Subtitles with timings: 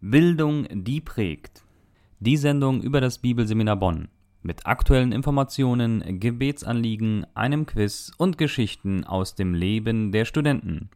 [0.00, 1.64] Bildung, die prägt.
[2.20, 4.06] Die Sendung über das Bibelseminar Bonn.
[4.42, 10.88] Mit aktuellen Informationen, Gebetsanliegen, einem Quiz und Geschichten aus dem Leben der Studenten.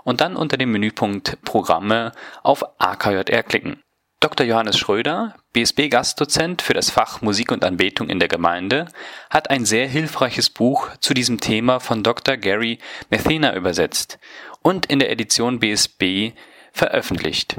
[0.05, 3.83] und dann unter dem Menüpunkt Programme auf AKJR klicken.
[4.23, 4.47] Dr.
[4.47, 8.87] Johannes Schröder, BSB-Gastdozent für das Fach Musik und Anbetung in der Gemeinde,
[9.29, 12.37] hat ein sehr hilfreiches Buch zu diesem Thema von Dr.
[12.37, 12.79] Gary
[13.09, 14.19] Methena übersetzt
[14.61, 16.31] und in der Edition BSB
[16.71, 17.57] veröffentlicht.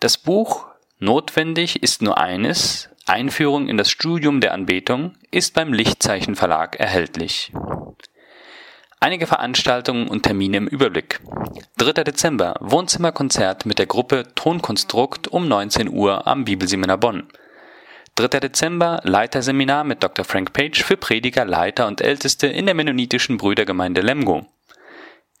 [0.00, 0.66] Das Buch
[0.98, 7.52] Notwendig ist nur eines, Einführung in das Studium der Anbetung, ist beim Lichtzeichen Verlag erhältlich.
[9.00, 11.20] Einige Veranstaltungen und Termine im Überblick.
[11.76, 12.04] 3.
[12.04, 17.28] Dezember Wohnzimmerkonzert mit der Gruppe Tonkonstrukt um 19 Uhr am Bibelseminar Bonn.
[18.16, 18.40] 3.
[18.40, 20.24] Dezember Leiterseminar mit Dr.
[20.24, 24.46] Frank Page für Prediger, Leiter und Älteste in der mennonitischen Brüdergemeinde Lemgo.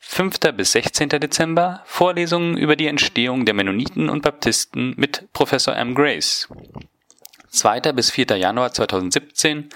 [0.00, 0.38] 5.
[0.56, 1.08] bis 16.
[1.08, 5.94] Dezember Vorlesungen über die Entstehung der Mennoniten und Baptisten mit Professor M.
[5.94, 6.48] Grace.
[7.54, 7.92] 2.
[7.92, 8.36] bis 4.
[8.36, 9.68] Januar 2017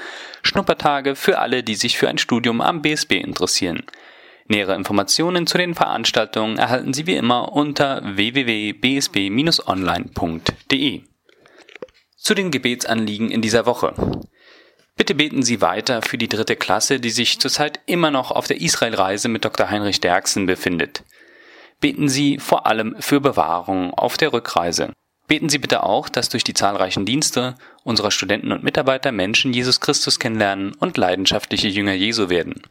[0.42, 3.84] Schnuppertage für alle, die sich für ein Studium am BSB interessieren.
[4.46, 11.02] Nähere Informationen zu den Veranstaltungen erhalten Sie wie immer unter www.bsb-online.de.
[12.16, 13.94] Zu den Gebetsanliegen in dieser Woche.
[14.96, 18.60] Bitte beten Sie weiter für die dritte Klasse, die sich zurzeit immer noch auf der
[18.60, 19.70] Israelreise mit Dr.
[19.70, 21.04] Heinrich Derksen befindet.
[21.80, 24.92] Beten Sie vor allem für Bewahrung auf der Rückreise.
[25.28, 29.78] Beten Sie bitte auch, dass durch die zahlreichen Dienste unserer Studenten und Mitarbeiter Menschen Jesus
[29.78, 32.62] Christus kennenlernen und leidenschaftliche Jünger Jesu werden.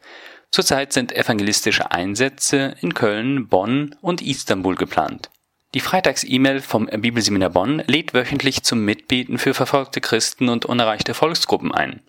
[0.49, 5.29] Zurzeit sind evangelistische Einsätze in Köln, Bonn und Istanbul geplant.
[5.75, 11.71] Die Freitags-E-Mail vom Bibelseminar Bonn lädt wöchentlich zum Mitbeten für verfolgte Christen und unerreichte Volksgruppen
[11.71, 12.01] ein.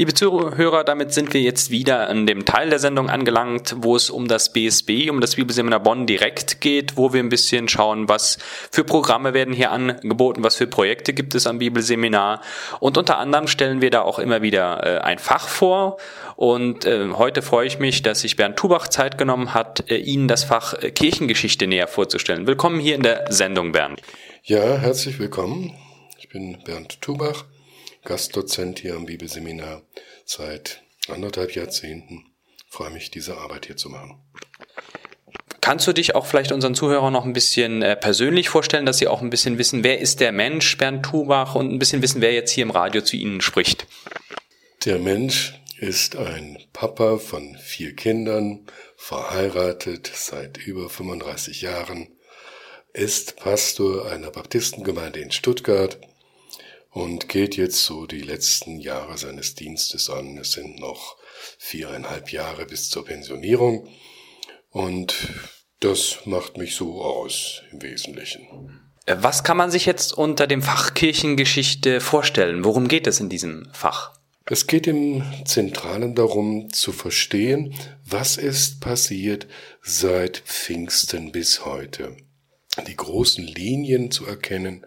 [0.00, 4.10] Liebe Zuhörer, damit sind wir jetzt wieder an dem Teil der Sendung angelangt, wo es
[4.10, 8.38] um das BSB, um das Bibelseminar Bonn direkt geht, wo wir ein bisschen schauen, was
[8.70, 12.42] für Programme werden hier angeboten, was für Projekte gibt es am Bibelseminar.
[12.78, 15.96] Und unter anderem stellen wir da auch immer wieder äh, ein Fach vor.
[16.36, 20.28] Und äh, heute freue ich mich, dass sich Bernd Tubach Zeit genommen hat, äh, Ihnen
[20.28, 22.46] das Fach äh, Kirchengeschichte näher vorzustellen.
[22.46, 24.00] Willkommen hier in der Sendung, Bernd.
[24.44, 25.74] Ja, herzlich willkommen.
[26.18, 27.46] Ich bin Bernd Tubach
[28.08, 29.82] Gastdozent hier am Bibelseminar
[30.24, 32.32] seit anderthalb Jahrzehnten.
[32.66, 34.18] Ich freue mich, diese Arbeit hier zu machen.
[35.60, 39.08] Kannst du dich auch vielleicht unseren Zuhörern noch ein bisschen äh, persönlich vorstellen, dass sie
[39.08, 42.32] auch ein bisschen wissen, wer ist der Mensch, Bernd Tubach, und ein bisschen wissen, wer
[42.32, 43.86] jetzt hier im Radio zu Ihnen spricht?
[44.86, 48.66] Der Mensch ist ein Papa von vier Kindern,
[48.96, 52.08] verheiratet seit über 35 Jahren,
[52.94, 55.98] ist Pastor einer Baptistengemeinde in Stuttgart
[56.90, 60.38] und geht jetzt so die letzten Jahre seines Dienstes an.
[60.38, 61.16] Es sind noch
[61.58, 63.88] viereinhalb Jahre bis zur Pensionierung
[64.70, 65.14] und
[65.80, 68.80] das macht mich so aus im Wesentlichen.
[69.06, 72.64] Äh, was kann man sich jetzt unter dem Fach Kirchengeschichte vorstellen?
[72.64, 74.12] Worum geht es in diesem Fach?
[74.44, 77.74] Es geht im Zentralen darum zu verstehen,
[78.04, 79.46] was ist passiert
[79.82, 82.16] seit Pfingsten bis heute.
[82.86, 84.86] Die großen Linien zu erkennen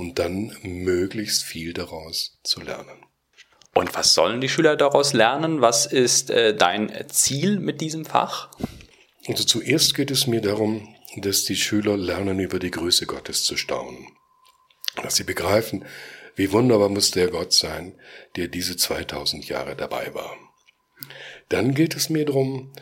[0.00, 3.04] und dann möglichst viel daraus zu lernen.
[3.74, 5.60] Und was sollen die Schüler daraus lernen?
[5.60, 8.50] Was ist äh, dein Ziel mit diesem Fach?
[9.28, 13.58] Also zuerst geht es mir darum, dass die Schüler lernen, über die Größe Gottes zu
[13.58, 14.06] staunen.
[15.02, 15.84] Dass sie begreifen,
[16.34, 17.94] wie wunderbar muss der Gott sein,
[18.36, 20.34] der diese 2000 Jahre dabei war.
[21.50, 22.72] Dann geht es mir darum,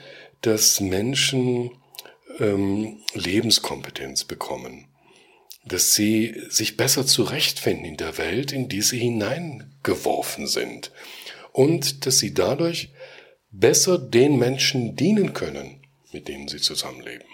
[0.43, 1.73] dass Menschen
[2.39, 4.88] ähm, Lebenskompetenz bekommen,
[5.69, 10.91] dass sie sich besser zurechtfinden in der Welt, in die sie hineingeworfen sind
[11.53, 12.91] und dass sie dadurch
[13.51, 15.83] besser den Menschen dienen können,
[16.13, 17.27] mit denen sie zusammenleben.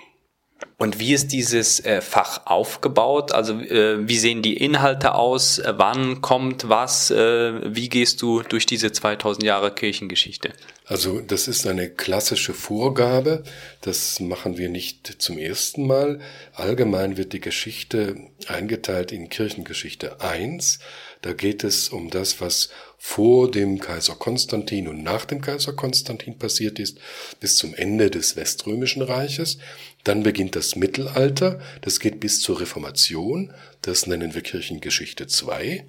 [0.79, 3.33] Und wie ist dieses äh, Fach aufgebaut?
[3.33, 5.61] Also äh, wie sehen die Inhalte aus?
[5.65, 7.11] Wann kommt was?
[7.11, 10.53] Äh, wie gehst du durch diese 2000 Jahre Kirchengeschichte?
[10.87, 13.43] Also das ist eine klassische Vorgabe.
[13.81, 16.21] Das machen wir nicht zum ersten Mal.
[16.53, 18.17] Allgemein wird die Geschichte
[18.49, 20.81] eingeteilt in Kirchengeschichte 1.
[21.23, 26.39] Da geht es um das, was vor dem Kaiser Konstantin und nach dem Kaiser Konstantin
[26.39, 26.99] passiert ist,
[27.41, 29.57] bis zum Ende des Weströmischen Reiches.
[30.05, 35.87] Dann beginnt das Mittelalter, das geht bis zur Reformation, das nennen wir Kirchengeschichte 2.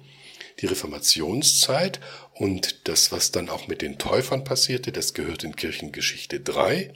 [0.60, 2.00] Die Reformationszeit
[2.38, 6.92] und das, was dann auch mit den Täufern passierte, das gehört in Kirchengeschichte 3.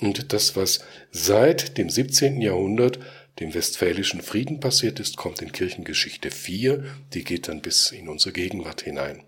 [0.00, 2.40] Und das, was seit dem 17.
[2.40, 3.00] Jahrhundert
[3.40, 8.32] dem Westfälischen Frieden passiert ist, kommt in Kirchengeschichte 4, die geht dann bis in unsere
[8.32, 9.24] Gegenwart hinein.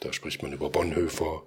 [0.00, 1.42] Da spricht man über Bonhoeffer,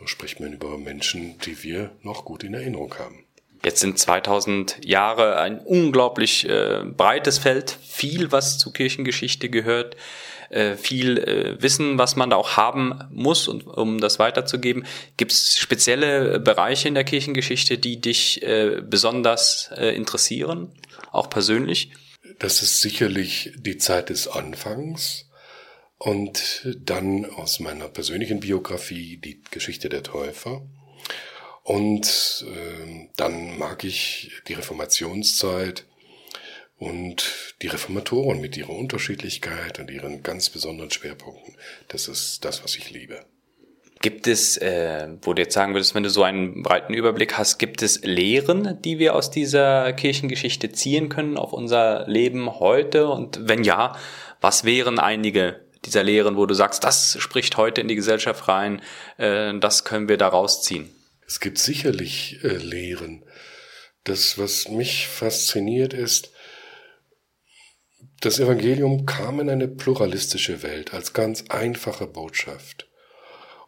[0.00, 3.24] da spricht man über Menschen, die wir noch gut in Erinnerung haben.
[3.64, 9.96] Jetzt sind 2000 Jahre ein unglaublich äh, breites Feld, viel, was zur Kirchengeschichte gehört,
[10.50, 14.84] äh, viel äh, Wissen, was man da auch haben muss, und, um das weiterzugeben.
[15.16, 20.72] Gibt es spezielle Bereiche in der Kirchengeschichte, die dich äh, besonders äh, interessieren?
[21.12, 21.90] auch persönlich?
[22.38, 25.28] Das ist sicherlich die Zeit des Anfangs
[25.98, 30.62] und dann aus meiner persönlichen Biografie die Geschichte der Täufer.
[31.62, 35.84] Und äh, dann mag ich die Reformationszeit
[36.76, 41.54] und die Reformatoren mit ihrer Unterschiedlichkeit und ihren ganz besonderen Schwerpunkten.
[41.88, 43.24] Das ist das, was ich liebe.
[44.00, 47.58] Gibt es, äh, wo du jetzt sagen würdest, wenn du so einen breiten Überblick hast,
[47.58, 53.06] gibt es Lehren, die wir aus dieser Kirchengeschichte ziehen können auf unser Leben heute?
[53.06, 53.96] Und wenn ja,
[54.40, 58.82] was wären einige dieser Lehren, wo du sagst, das spricht heute in die Gesellschaft rein,
[59.18, 60.90] äh, das können wir daraus ziehen?
[61.32, 63.24] Es gibt sicherlich äh, Lehren.
[64.04, 66.30] Das, was mich fasziniert, ist,
[68.20, 72.86] das Evangelium kam in eine pluralistische Welt als ganz einfache Botschaft.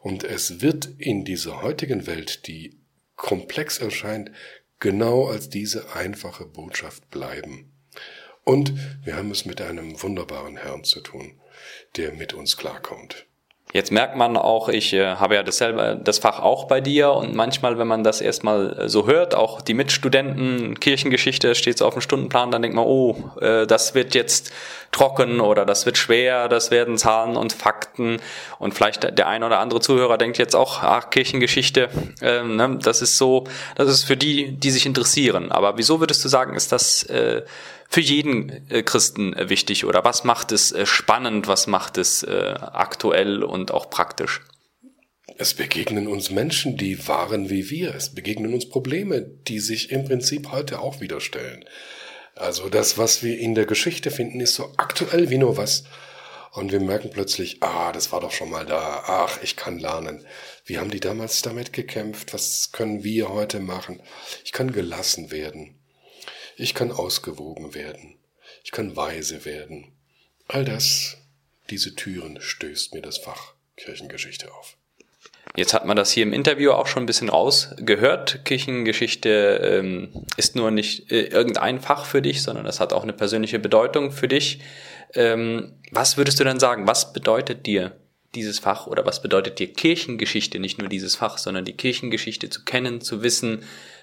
[0.01, 2.83] Und es wird in dieser heutigen Welt, die
[3.17, 4.31] komplex erscheint,
[4.79, 7.73] genau als diese einfache Botschaft bleiben.
[8.45, 8.75] Und
[9.07, 11.41] wir haben es mit einem wunderbaren Herrn zu tun,
[11.97, 13.27] der mit uns klarkommt.
[13.75, 17.35] Jetzt merkt man auch, ich äh, habe ja dasselbe, das Fach auch bei dir und
[17.35, 21.95] manchmal, wenn man das erstmal äh, so hört, auch die Mitstudenten, Kirchengeschichte steht so auf
[21.95, 24.53] dem Stundenplan, dann denkt man, oh, äh, das wird jetzt
[24.93, 28.21] trocken oder das wird schwer, das werden Zahlen und Fakten
[28.61, 31.89] und vielleicht der ein oder andere Zuhörer denkt jetzt auch, ach, Kirchengeschichte,
[32.21, 33.43] äh, ne, das ist so,
[33.75, 35.51] das ist für die, die sich interessieren.
[35.51, 37.09] Aber wieso würdest du sagen, ist das
[37.95, 42.25] für jeden äh, Christen äh, wichtig oder was macht es äh, spannend, was macht es
[42.25, 44.41] aktuell und auch praktisch?
[45.39, 47.95] Es begegnen uns Menschen, die waren wie wir.
[47.95, 51.65] Es begegnen uns Probleme, die sich im Prinzip heute auch wieder stellen.
[52.35, 55.85] Also das, was wir in der Geschichte finden, ist so aktuell wie nur was.
[56.51, 59.05] Und wir merken plötzlich, ah, das war doch schon mal da.
[59.07, 60.27] Ach, ich kann lernen.
[60.65, 62.35] Wie haben die damals damit gekämpft?
[62.35, 64.03] Was können wir heute machen?
[64.45, 65.79] Ich kann gelassen werden.
[66.57, 68.17] Ich kann ausgewogen werden.
[68.63, 69.93] Ich kann weise werden.
[70.47, 71.17] All das,
[71.71, 74.77] diese Türen stößt mir das Fach Kirchengeschichte auf.
[75.57, 78.45] Jetzt hat man das hier im Interview auch schon ein bisschen rausgehört.
[78.45, 83.13] Kirchengeschichte ähm, ist nur nicht äh, irgendein Fach für dich, sondern es hat auch eine
[83.13, 84.61] persönliche Bedeutung für dich.
[85.15, 86.87] Ähm, was würdest du dann sagen?
[86.87, 87.93] Was bedeutet dir
[88.35, 90.59] dieses Fach oder was bedeutet dir Kirchengeschichte?
[90.59, 93.63] Nicht nur dieses Fach, sondern die Kirchengeschichte zu kennen, zu wissen.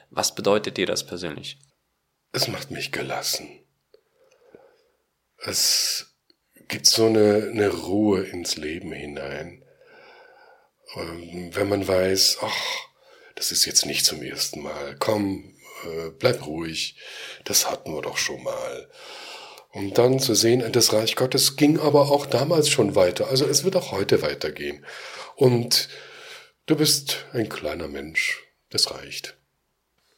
[0.10, 1.58] Was bedeutet dir das persönlich?
[2.32, 3.48] Es macht mich gelassen.
[5.38, 6.16] Es
[6.68, 9.64] gibt so eine, eine Ruhe ins Leben hinein.
[10.94, 12.88] Und wenn man weiß, ach,
[13.36, 16.98] das ist jetzt nicht zum ersten Mal, komm, äh, bleib ruhig,
[17.44, 18.90] das hatten wir doch schon mal.
[19.70, 23.30] Um dann zu sehen, das Reich Gottes ging aber auch damals schon weiter.
[23.30, 24.86] Also es wird auch heute weitergehen.
[25.36, 25.88] Und
[26.66, 28.44] du bist ein kleiner Mensch.
[28.70, 29.41] Das reicht.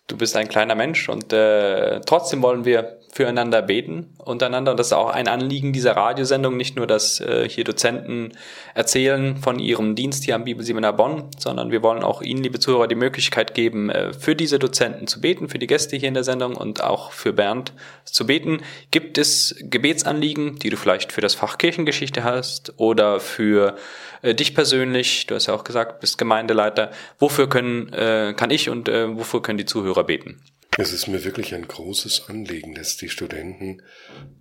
[0.08, 4.74] Du bist ein kleiner Mensch und äh, trotzdem wollen wir füreinander beten untereinander.
[4.74, 8.32] Das ist auch ein Anliegen dieser Radiosendung, nicht nur, dass äh, hier Dozenten
[8.74, 12.88] erzählen von ihrem Dienst hier am Bibelseminar Bonn, sondern wir wollen auch Ihnen, liebe Zuhörer,
[12.88, 16.24] die Möglichkeit geben, äh, für diese Dozenten zu beten, für die Gäste hier in der
[16.24, 17.72] Sendung und auch für Bernd
[18.04, 18.62] zu beten.
[18.90, 23.76] Gibt es Gebetsanliegen, die du vielleicht für das Fach Kirchengeschichte hast oder für
[24.24, 25.28] äh, dich persönlich?
[25.28, 26.90] Du hast ja auch gesagt, bist Gemeindeleiter.
[27.20, 30.44] Wofür können, äh, kann ich und äh, wofür können die Zuhörer beten?
[30.80, 33.84] Es ist mir wirklich ein großes Anliegen, dass die Studenten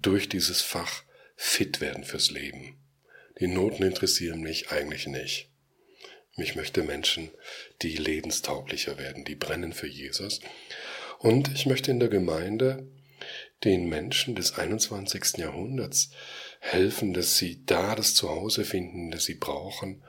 [0.01, 1.03] durch dieses Fach
[1.37, 2.79] fit werden fürs Leben.
[3.39, 5.51] Die Noten interessieren mich eigentlich nicht.
[6.37, 7.31] Mich möchte Menschen,
[7.83, 10.41] die lebenstauglicher werden, die brennen für Jesus.
[11.19, 12.89] Und ich möchte in der Gemeinde
[13.65, 15.37] den Menschen des 21.
[15.37, 16.11] Jahrhunderts
[16.61, 20.03] helfen, dass sie da das Zuhause finden, das sie brauchen,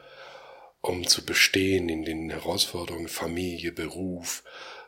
[0.82, 4.44] um zu bestehen in den Herausforderungen Familie, Beruf,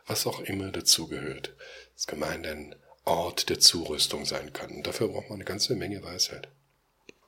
[0.06, 1.54] was auch immer dazugehört.
[1.94, 4.70] Das Gemeinde ein Ort der Zurüstung sein kann.
[4.70, 6.48] Und dafür braucht man eine ganze Menge Weisheit.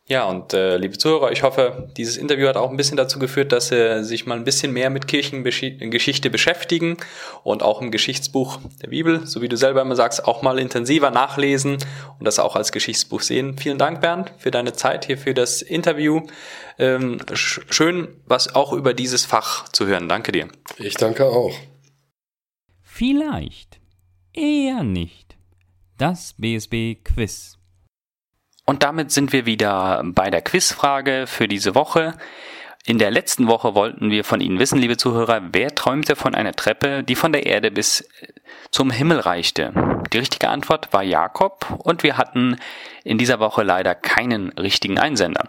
[0.08, 3.52] Ja, und äh, liebe Zuhörer, ich hoffe, dieses Interview hat auch ein bisschen dazu geführt,
[3.52, 6.96] dass Sie sich mal ein bisschen mehr mit Kirchengeschichte beschäftigen
[7.44, 11.10] und auch im Geschichtsbuch der Bibel, so wie du selber immer sagst, auch mal intensiver
[11.10, 11.76] nachlesen
[12.18, 13.58] und das auch als Geschichtsbuch sehen.
[13.58, 16.22] Vielen Dank, Bernd, für deine Zeit hier für das Interview.
[16.78, 20.08] Ähm, schön, was auch über dieses Fach zu hören.
[20.08, 20.48] Danke dir.
[20.78, 21.52] Ich danke auch.
[22.98, 23.78] Vielleicht,
[24.32, 25.36] eher nicht.
[25.98, 27.56] Das BSB Quiz.
[28.66, 32.18] Und damit sind wir wieder bei der Quizfrage für diese Woche.
[32.86, 36.54] In der letzten Woche wollten wir von Ihnen wissen, liebe Zuhörer, wer träumte von einer
[36.54, 38.04] Treppe, die von der Erde bis
[38.72, 39.72] zum Himmel reichte?
[40.12, 42.56] Die richtige Antwort war Jakob und wir hatten
[43.04, 45.48] in dieser Woche leider keinen richtigen Einsender.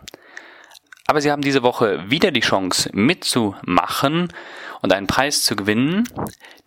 [1.08, 4.32] Aber Sie haben diese Woche wieder die Chance mitzumachen
[4.82, 6.08] und einen Preis zu gewinnen.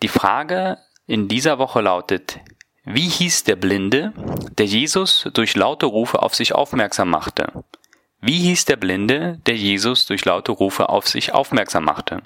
[0.03, 2.41] Die Frage in dieser Woche lautet,
[2.85, 4.13] wie hieß der Blinde,
[4.59, 7.65] der Jesus durch laute Rufe auf sich aufmerksam machte?
[8.21, 12.23] Wie hieß der Blinde, der Jesus durch laute Rufe auf sich aufmerksam machte?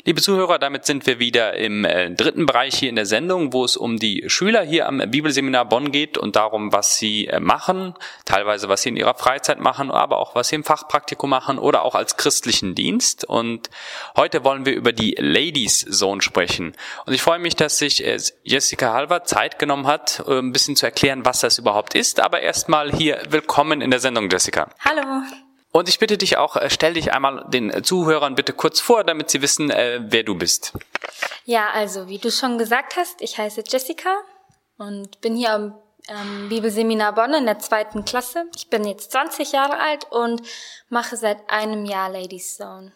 [0.05, 3.64] Liebe Zuhörer, damit sind wir wieder im äh, dritten Bereich hier in der Sendung, wo
[3.64, 7.95] es um die Schüler hier am Bibelseminar Bonn geht und darum, was sie äh, machen,
[8.25, 11.83] teilweise was sie in ihrer Freizeit machen, aber auch was sie im Fachpraktikum machen oder
[11.83, 13.25] auch als christlichen Dienst.
[13.25, 13.71] Und
[14.17, 16.75] heute wollen wir über die Ladies Zone sprechen.
[17.05, 20.87] Und ich freue mich, dass sich äh, Jessica Halver Zeit genommen hat, ein bisschen zu
[20.87, 22.21] erklären, was das überhaupt ist.
[22.21, 24.71] Aber erstmal hier willkommen in der Sendung, Jessica.
[24.85, 25.23] Hallo.
[25.79, 29.31] Und ich bitte dich auch, äh, stell dich einmal den Zuhörern bitte kurz vor, damit
[29.31, 30.73] sie wissen, äh, wer du bist.
[31.45, 34.11] Ja, also wie du schon gesagt hast, ich heiße Jessica
[34.77, 38.47] und bin hier am ähm, Bibelseminar Bonn in der zweiten Klasse.
[38.57, 40.43] Ich bin jetzt 20 Jahre alt und
[40.89, 42.91] mache seit einem Jahr Ladies Zone.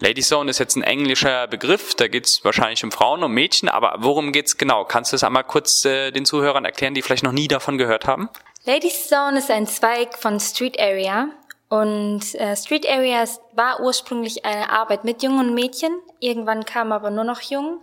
[0.00, 3.68] Ladies Zone ist jetzt ein englischer Begriff, da geht es wahrscheinlich um Frauen, um Mädchen,
[3.68, 4.84] aber worum geht's genau?
[4.84, 8.08] Kannst du es einmal kurz äh, den Zuhörern erklären, die vielleicht noch nie davon gehört
[8.08, 8.28] haben?
[8.64, 11.28] Ladies Zone ist ein Zweig von Street Area.
[11.72, 15.90] Und äh, Street Areas war ursprünglich eine Arbeit mit jungen Mädchen.
[16.20, 17.80] Irgendwann kam aber nur noch Jungen,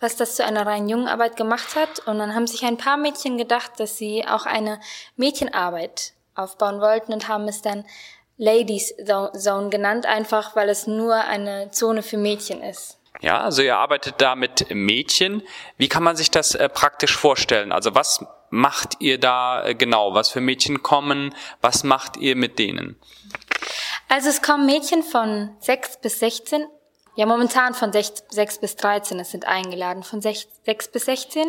[0.00, 2.00] was das zu einer rein Jungenarbeit gemacht hat.
[2.08, 4.80] Und dann haben sich ein paar Mädchen gedacht, dass sie auch eine
[5.14, 7.84] Mädchenarbeit aufbauen wollten und haben es dann
[8.38, 12.98] Ladies Zone genannt, einfach weil es nur eine Zone für Mädchen ist.
[13.22, 15.42] Ja, also ihr arbeitet da mit Mädchen.
[15.76, 17.70] Wie kann man sich das äh, praktisch vorstellen?
[17.70, 20.12] Also was macht ihr da äh, genau?
[20.12, 21.34] Was für Mädchen kommen?
[21.60, 23.00] Was macht ihr mit denen?
[24.08, 26.66] Also es kommen Mädchen von 6 bis 16.
[27.14, 29.20] Ja, momentan von 6, 6 bis 13.
[29.20, 31.48] Es sind eingeladen von 6, 6 bis 16.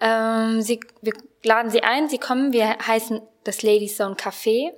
[0.00, 2.08] Ähm, sie, wir laden sie ein.
[2.08, 2.54] Sie kommen.
[2.54, 4.72] Wir heißen das Ladies Zone Café.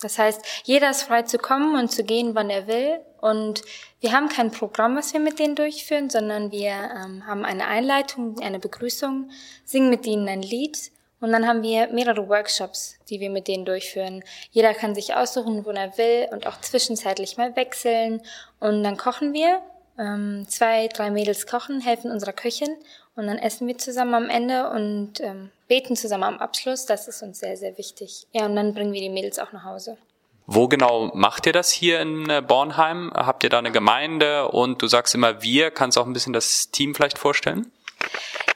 [0.00, 3.00] Das heißt, jeder ist frei zu kommen und zu gehen, wann er will.
[3.20, 3.62] Und
[4.00, 8.40] wir haben kein Programm, was wir mit denen durchführen, sondern wir ähm, haben eine Einleitung,
[8.40, 9.30] eine Begrüßung,
[9.64, 10.90] singen mit ihnen ein Lied
[11.20, 14.24] und dann haben wir mehrere Workshops, die wir mit denen durchführen.
[14.50, 18.22] Jeder kann sich aussuchen, wo er will und auch zwischenzeitlich mal wechseln.
[18.58, 19.60] Und dann kochen wir.
[19.98, 22.74] Ähm, zwei, drei Mädels kochen, helfen unserer Köchin
[23.16, 26.86] Und dann essen wir zusammen am Ende und ähm, beten zusammen am Abschluss.
[26.86, 28.26] Das ist uns sehr, sehr wichtig.
[28.32, 29.98] Ja, und dann bringen wir die Mädels auch nach Hause.
[30.46, 33.12] Wo genau macht ihr das hier in äh, Bornheim?
[33.14, 35.70] Habt ihr da eine Gemeinde und du sagst immer wir?
[35.70, 37.70] Kannst du auch ein bisschen das Team vielleicht vorstellen?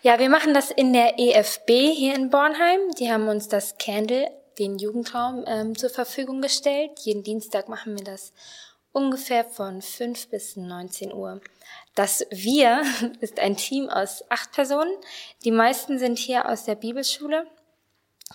[0.02, 2.80] Ja, wir machen das in der EFB hier in Bornheim.
[2.98, 6.90] Die haben uns das Candle, den Jugendraum, ähm, zur Verfügung gestellt.
[7.00, 8.32] Jeden Dienstag machen wir das
[8.92, 11.40] ungefähr von 5 bis 19 Uhr.
[11.94, 12.82] Das Wir
[13.20, 14.92] ist ein Team aus acht Personen.
[15.44, 17.46] Die meisten sind hier aus der Bibelschule.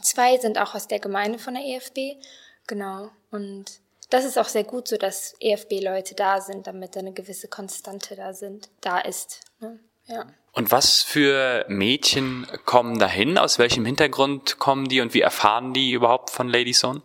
[0.01, 2.24] Zwei sind auch aus der Gemeinde von der EFB.
[2.68, 3.10] Genau.
[3.32, 3.66] Und
[4.10, 8.34] das ist auch sehr gut so, dass EFB-Leute da sind, damit eine gewisse Konstante da
[8.34, 9.42] sind, da ist.
[9.60, 9.80] Ne?
[10.08, 10.25] Ja.
[10.51, 13.38] Und was für Mädchen kommen dahin?
[13.38, 17.01] Aus welchem Hintergrund kommen die und wie erfahren die überhaupt von Lady Zone?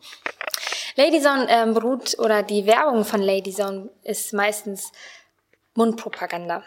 [0.97, 4.93] Lady Zone ähm, beruht oder die Werbung von Lady Zone ist meistens
[5.75, 6.63] Mundpropaganda.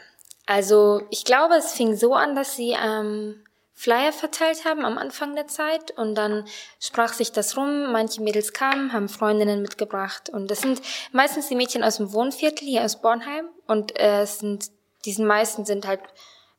[0.46, 5.36] Also ich glaube, es fing so an, dass sie ähm, Flyer verteilt haben am Anfang
[5.36, 6.46] der Zeit und dann
[6.80, 7.92] sprach sich das rum.
[7.92, 12.68] Manche Mädels kamen, haben Freundinnen mitgebracht und das sind meistens die Mädchen aus dem Wohnviertel
[12.68, 14.72] hier aus Bornheim und äh, es sind
[15.06, 16.02] diesen meisten sind halt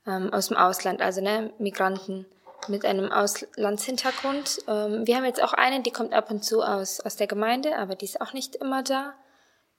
[0.06, 2.24] ähm, aus dem Ausland, also ne Migranten
[2.68, 4.60] mit einem Auslandshintergrund.
[4.68, 7.76] Ähm, wir haben jetzt auch eine, die kommt ab und zu aus aus der Gemeinde,
[7.76, 9.14] aber die ist auch nicht immer da.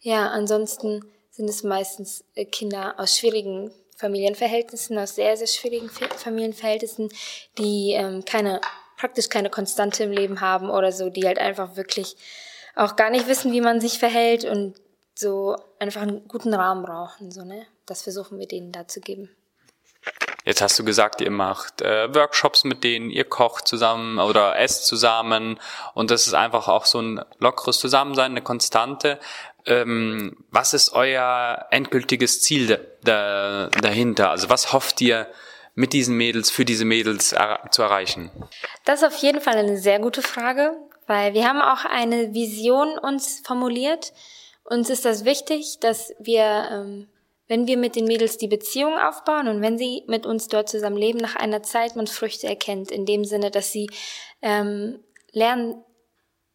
[0.01, 1.05] Ja, ansonsten
[1.39, 7.09] sind es meistens äh, Kinder aus schwierigen Familienverhältnissen, aus sehr, sehr schwierigen Familienverhältnissen,
[7.57, 8.59] die ähm, keine,
[8.97, 12.17] praktisch keine Konstante im Leben haben oder so, die halt einfach wirklich
[12.75, 14.75] auch gar nicht wissen, wie man sich verhält und
[15.15, 17.65] so einfach einen guten Rahmen brauchen, so, ne?
[17.85, 19.29] Das versuchen wir denen da zu geben.
[20.45, 24.87] Jetzt hast du gesagt, ihr macht äh, Workshops mit denen, ihr kocht zusammen oder esst
[24.87, 25.59] zusammen
[25.93, 29.19] und das ist einfach auch so ein lockeres Zusammensein, eine Konstante
[29.65, 34.31] ähm, was ist euer endgültiges Ziel da, dahinter?
[34.31, 35.27] Also was hofft ihr
[35.75, 38.31] mit diesen Mädels, für diese Mädels er zu erreichen?
[38.85, 40.75] Das ist auf jeden Fall eine sehr gute Frage,
[41.07, 44.13] weil wir haben auch eine Vision uns formuliert.
[44.63, 47.07] Uns ist das wichtig, dass wir, ähm,
[47.47, 50.97] wenn wir mit den Mädels die Beziehung aufbauen und wenn sie mit uns dort zusammen
[50.97, 53.89] leben, nach einer Zeit man Früchte erkennt, in dem Sinne, dass sie
[54.41, 54.99] ähm,
[55.31, 55.83] lernen,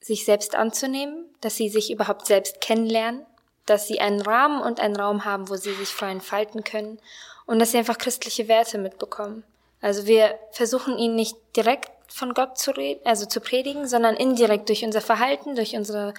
[0.05, 3.25] sich selbst anzunehmen, dass sie sich überhaupt selbst kennenlernen,
[3.65, 7.01] dass sie einen Rahmen und einen Raum haben, wo sie sich frei entfalten können
[7.47, 9.45] und dass sie einfach christliche Werte mitbekommen.
[9.81, 14.69] Also wir versuchen ihnen nicht direkt von Gott zu reden, also zu predigen, sondern indirekt
[14.69, 16.13] durch unser Verhalten, durch unsere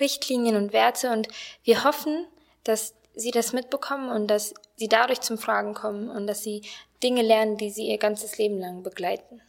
[0.00, 1.28] Richtlinien und Werte und
[1.62, 2.26] wir hoffen,
[2.64, 6.62] dass sie das mitbekommen und dass sie dadurch zum Fragen kommen und dass sie
[7.04, 9.40] Dinge lernen, die sie ihr ganzes Leben lang begleiten.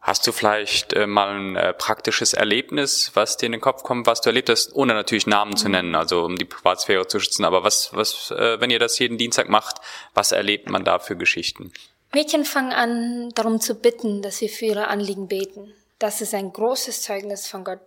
[0.00, 4.06] Hast du vielleicht äh, mal ein äh, praktisches Erlebnis, was dir in den Kopf kommt,
[4.06, 7.44] was du erlebt hast, ohne natürlich Namen zu nennen, also um die Privatsphäre zu schützen,
[7.44, 9.78] aber was, was, äh, wenn ihr das jeden Dienstag macht,
[10.14, 11.72] was erlebt man da für Geschichten?
[12.14, 15.74] Mädchen fangen an, darum zu bitten, dass wir für ihre Anliegen beten.
[15.98, 17.80] Das ist ein großes Zeugnis von Gott,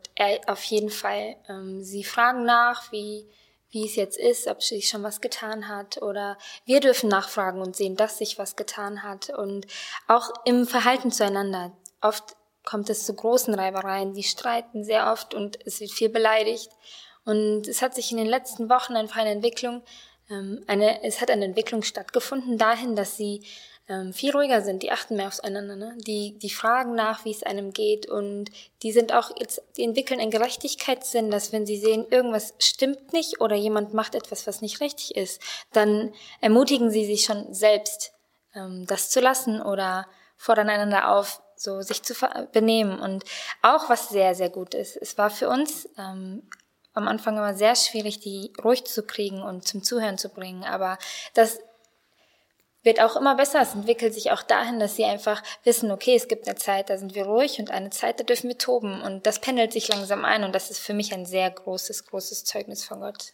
[0.47, 1.38] auf jeden Fall.
[1.47, 3.26] Ähm, sie fragen nach, wie,
[3.69, 7.76] wie es jetzt ist, ob sich schon was getan hat oder wir dürfen nachfragen und
[7.76, 9.65] sehen, dass sich was getan hat und
[10.08, 11.71] auch im Verhalten zueinander.
[12.02, 14.14] Oft kommt es zu großen Reibereien.
[14.14, 16.70] Sie streiten sehr oft und es wird viel beleidigt.
[17.26, 19.84] Und es hat sich in den letzten Wochen einfach eine Entwicklung,
[20.30, 23.44] ähm, eine, es hat eine Entwicklung stattgefunden dahin, dass sie
[23.88, 25.98] ähm, viel ruhiger sind, die achten mehr aufeinander, ne?
[25.98, 28.50] die, die fragen nach, wie es einem geht und
[28.84, 33.42] die sind auch jetzt, die entwickeln einen Gerechtigkeitssinn, dass wenn sie sehen, irgendwas stimmt nicht
[33.42, 35.42] oder jemand macht etwas, was nicht richtig ist,
[35.74, 38.14] dann ermutigen sie sich schon selbst,
[38.56, 42.13] ähm, das zu lassen oder fordern einander auf, so sich zu
[42.52, 43.00] benehmen.
[43.00, 43.24] Und
[43.62, 46.43] auch was sehr, sehr gut ist, es war für uns ähm,
[46.93, 50.63] am Anfang immer sehr schwierig, die ruhig zu kriegen und zum Zuhören zu bringen.
[50.63, 50.97] Aber
[51.34, 51.60] das
[52.84, 53.62] wird auch immer besser.
[53.62, 56.97] Es entwickelt sich auch dahin, dass sie einfach wissen, okay, es gibt eine Zeit, da
[56.97, 59.02] sind wir ruhig und eine Zeit, da dürfen wir toben.
[59.02, 62.43] Und das pendelt sich langsam ein und das ist für mich ein sehr großes, großes
[62.45, 63.34] Zeugnis von Gott.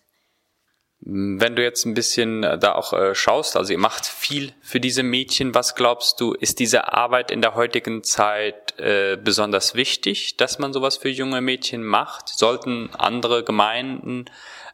[0.99, 4.79] Wenn du jetzt ein bisschen äh, da auch äh, schaust, also ihr macht viel für
[4.79, 10.37] diese Mädchen, was glaubst du, ist diese Arbeit in der heutigen Zeit äh, besonders wichtig,
[10.37, 12.29] dass man sowas für junge Mädchen macht?
[12.29, 14.25] Sollten andere Gemeinden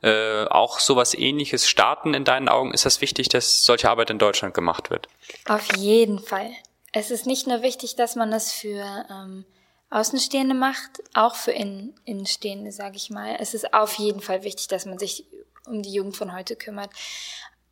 [0.02, 2.74] äh, auch sowas ähnliches starten in deinen Augen?
[2.74, 5.10] Ist das wichtig, dass solche Arbeit in Deutschland gemacht wird?
[5.48, 6.52] Auf jeden Fall.
[6.94, 9.46] Es ist nicht nur wichtig, dass man das für ähm,
[9.90, 13.36] Außenstehende macht, auch für Innen Innenstehende, sage ich mal.
[13.40, 15.26] Es ist auf jeden Fall wichtig, dass man sich
[15.68, 16.92] um die Jugend von heute kümmert.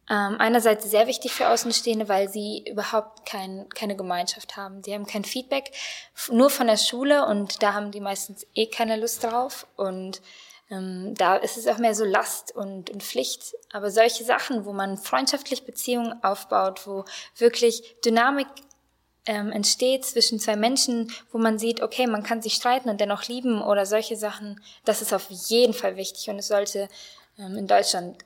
[0.10, 4.82] Ähm, einerseits sehr wichtig für Außenstehende, weil sie überhaupt kein, keine Gemeinschaft haben.
[4.82, 5.72] Die haben kein Feedback,
[6.30, 10.22] nur von der Schule und da haben die meistens eh keine Lust drauf und
[10.70, 13.54] ähm, da ist es auch mehr so Last und, und Pflicht.
[13.72, 17.06] Aber solche Sachen, wo man freundschaftlich Beziehungen aufbaut, wo
[17.38, 18.48] wirklich Dynamik
[19.26, 23.28] ähm, entsteht zwischen zwei Menschen, wo man sieht, okay, man kann sich streiten und dennoch
[23.28, 26.90] lieben oder solche Sachen, das ist auf jeden Fall wichtig und es sollte
[27.38, 28.18] in Deutschland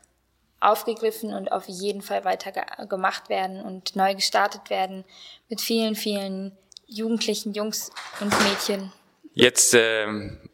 [0.60, 5.06] aufgegriffen und auf jeden Fall weiter ge gemacht werden und neu gestartet werden
[5.50, 8.92] mit vielen, vielen Jugendlichen, Jungs und Mädchen.
[9.34, 10.08] Jetzt äh,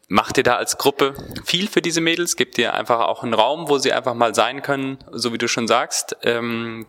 [0.08, 2.36] macht ihr da als Gruppe viel für diese Mädels?
[2.36, 5.46] Gebt ihr einfach auch einen Raum, wo sie einfach mal sein können, so wie du
[5.46, 6.16] schon sagst?
[6.22, 6.86] Ähm,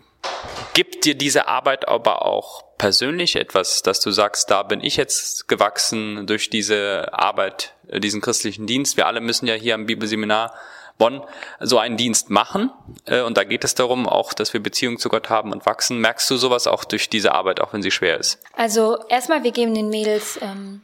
[0.74, 5.48] gibt dir diese Arbeit aber auch persönlich etwas, dass du sagst, da bin ich jetzt
[5.48, 8.98] gewachsen durch diese Arbeit, äh, diesen christlichen Dienst?
[8.98, 10.56] Wir alle müssen ja hier am Bibelseminar
[11.04, 11.22] Bonn
[11.60, 12.72] so einen Dienst machen.
[13.06, 16.00] Äh, und da geht es darum auch, dass wir Beziehungen zu Gott haben und wachsen.
[16.00, 18.40] Merkst du sowas auch durch diese Arbeit, auch wenn sie schwer ist?
[18.56, 20.82] Also erstmal, wir geben den Mädels, ähm,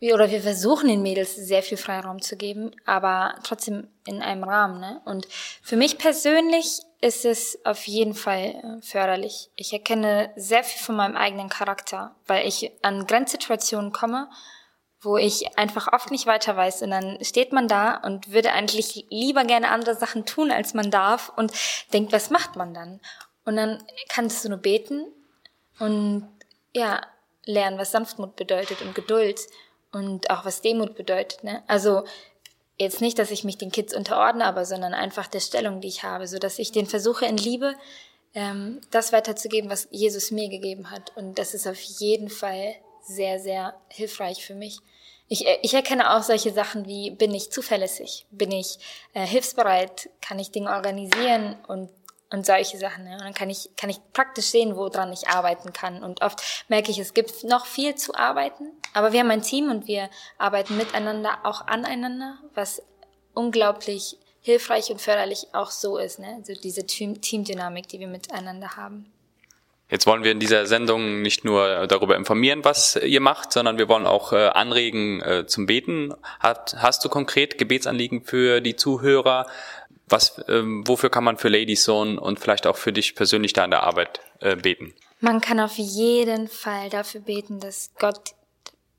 [0.00, 4.42] wir, oder wir versuchen den Mädels sehr viel Freiraum zu geben, aber trotzdem in einem
[4.42, 4.80] Rahmen.
[4.80, 5.00] Ne?
[5.04, 5.28] Und
[5.62, 9.50] für mich persönlich ist es auf jeden Fall äh, förderlich.
[9.54, 14.28] Ich erkenne sehr viel von meinem eigenen Charakter, weil ich an Grenzsituationen komme
[15.04, 16.82] wo ich einfach oft nicht weiter weiß.
[16.82, 20.90] Und dann steht man da und würde eigentlich lieber gerne andere Sachen tun, als man
[20.90, 21.52] darf und
[21.92, 23.00] denkt, was macht man dann?
[23.44, 25.06] Und dann kannst du nur beten
[25.78, 26.28] und
[26.74, 27.00] ja,
[27.44, 29.40] lernen, was Sanftmut bedeutet und Geduld
[29.92, 31.44] und auch was Demut bedeutet.
[31.44, 31.62] Ne?
[31.66, 32.04] Also
[32.78, 36.02] jetzt nicht, dass ich mich den Kids unterordne, aber sondern einfach der Stellung, die ich
[36.02, 37.74] habe, so dass ich den versuche in Liebe
[38.34, 41.16] ähm, das weiterzugeben, was Jesus mir gegeben hat.
[41.16, 42.74] Und das ist auf jeden Fall
[43.06, 44.78] sehr, sehr hilfreich für mich.
[45.28, 48.26] Ich, äh, ich erkenne auch solche Sachen wie, bin ich zuverlässig?
[48.30, 48.78] Bin ich
[49.14, 50.10] äh, hilfsbereit?
[50.20, 51.56] Kann ich Dinge organisieren?
[51.66, 51.90] Und,
[52.30, 53.06] und solche Sachen.
[53.06, 53.14] Ja.
[53.14, 56.02] Und dann kann ich, kann ich praktisch sehen, woran ich arbeiten kann.
[56.02, 58.70] Und oft merke ich, es gibt noch viel zu arbeiten.
[58.92, 62.82] Aber wir haben ein Team und wir arbeiten miteinander, auch aneinander, was
[63.34, 66.18] unglaublich hilfreich und förderlich auch so ist.
[66.18, 66.34] Ne?
[66.36, 69.13] Also diese Teamdynamik, die wir miteinander haben.
[69.94, 73.88] Jetzt wollen wir in dieser Sendung nicht nur darüber informieren, was ihr macht, sondern wir
[73.88, 76.12] wollen auch äh, anregen äh, zum Beten.
[76.40, 79.46] Hat, hast du konkret Gebetsanliegen für die Zuhörer?
[80.08, 83.64] Was, ähm, wofür kann man für Ladies Zone und vielleicht auch für dich persönlich da
[83.64, 84.94] in der Arbeit äh, beten?
[85.20, 88.32] Man kann auf jeden Fall dafür beten, dass Gott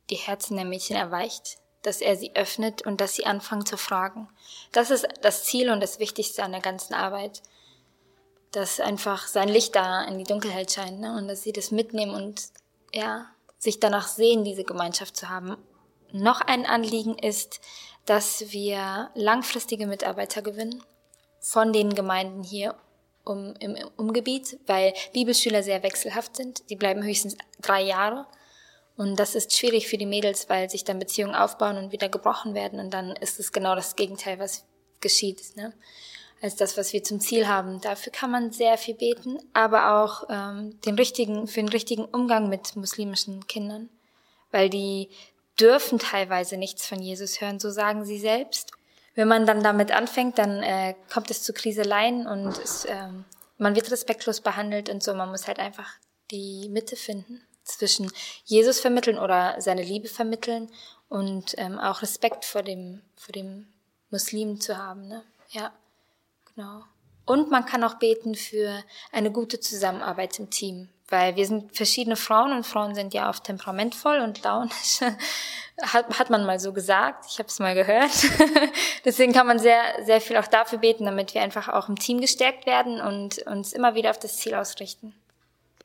[0.09, 4.29] die Herzen der Mädchen erweicht, dass er sie öffnet und dass sie anfangen zu fragen.
[4.71, 7.41] Das ist das Ziel und das Wichtigste an der ganzen Arbeit
[8.55, 11.17] dass einfach sein Licht da in die Dunkelheit scheint ne?
[11.17, 12.43] und dass sie das mitnehmen und
[12.93, 15.57] ja, sich danach sehen, diese Gemeinschaft zu haben.
[16.11, 17.59] Noch ein Anliegen ist,
[18.05, 20.83] dass wir langfristige Mitarbeiter gewinnen
[21.39, 22.75] von den Gemeinden hier
[23.25, 26.69] um, im Umgebiet, weil Bibelschüler sehr wechselhaft sind.
[26.69, 28.27] Die bleiben höchstens drei Jahre.
[28.95, 32.53] Und das ist schwierig für die Mädels, weil sich dann Beziehungen aufbauen und wieder gebrochen
[32.53, 32.79] werden.
[32.79, 34.63] Und dann ist es genau das Gegenteil, was
[35.01, 35.55] geschieht.
[35.57, 35.73] Ne?
[36.41, 37.81] Als das, was wir zum Ziel haben.
[37.81, 42.49] Dafür kann man sehr viel beten, aber auch ähm, den richtigen, für den richtigen Umgang
[42.49, 43.89] mit muslimischen Kindern,
[44.51, 45.09] weil die
[45.59, 48.71] dürfen teilweise nichts von Jesus hören, so sagen sie selbst.
[49.15, 53.23] Wenn man dann damit anfängt, dann äh, kommt es zu Kriseleien und es, ähm,
[53.57, 55.13] man wird respektlos behandelt und so.
[55.13, 55.89] Man muss halt einfach
[56.31, 58.11] die Mitte finden zwischen
[58.43, 60.69] Jesus vermitteln oder seine Liebe vermitteln
[61.07, 63.67] und ähm, auch Respekt vor dem, vor dem
[64.11, 65.07] Muslim zu haben.
[65.07, 65.23] Ne?
[65.51, 65.71] Ja.
[66.55, 66.83] Genau.
[67.25, 72.15] Und man kann auch beten für eine gute Zusammenarbeit im Team, weil wir sind verschiedene
[72.15, 75.01] Frauen und Frauen sind ja oft temperamentvoll und launisch.
[75.81, 78.11] hat, hat man mal so gesagt, ich habe es mal gehört.
[79.05, 82.21] Deswegen kann man sehr, sehr viel auch dafür beten, damit wir einfach auch im Team
[82.21, 85.13] gestärkt werden und uns immer wieder auf das Ziel ausrichten.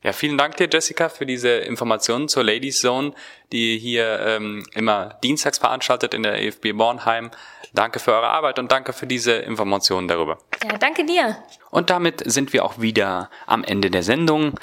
[0.03, 3.13] Ja, vielen Dank dir, Jessica, für diese Informationen zur Ladies Zone,
[3.53, 7.31] die hier ähm, immer dienstags veranstaltet in der EFB Bornheim.
[7.75, 10.39] Danke für eure Arbeit und danke für diese Informationen darüber.
[10.65, 11.37] Ja, danke dir.
[11.71, 14.59] Und damit sind wir auch wieder am Ende der Sendung.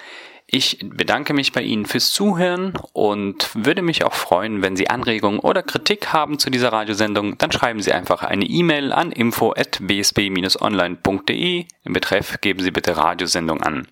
[0.49, 5.39] Ich bedanke mich bei Ihnen fürs Zuhören und würde mich auch freuen, wenn Sie Anregungen
[5.39, 11.65] oder Kritik haben zu dieser Radiosendung, dann schreiben Sie einfach eine E-Mail an info@bsb-online.de.
[11.83, 13.89] Im Betreff geben Sie bitte Radiosendung an.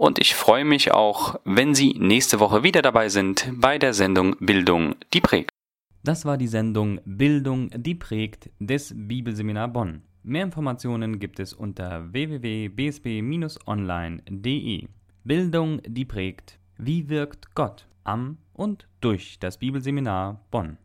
[0.00, 4.34] Und ich freue mich auch, wenn Sie nächste Woche wieder dabei sind bei der Sendung
[4.40, 5.50] Bildung, die prägt.
[6.02, 10.00] Das war die Sendung Bildung, die prägt des Bibelseminar Bonn.
[10.22, 14.88] Mehr Informationen gibt es unter www.bsb-online.de.
[15.24, 16.58] Bildung, die prägt.
[16.78, 20.78] Wie wirkt Gott am und durch das Bibelseminar Bonn?